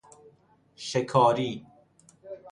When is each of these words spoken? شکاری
شکاری 0.75 1.65